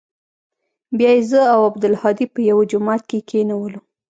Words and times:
بيا 0.97 1.11
يې 1.17 1.21
زه 1.31 1.41
او 1.53 1.59
عبدالهادي 1.69 2.25
په 2.33 2.39
يوه 2.49 2.63
جماعت 2.71 3.03
کښې 3.09 3.19
کښېنولو. 3.27 3.79